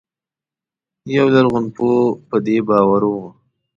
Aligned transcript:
یو 1.15 1.27
لرغونپوه 1.33 1.95
په 2.27 2.37
دې 2.45 2.57
باور 2.67 3.01
و. 3.11 3.15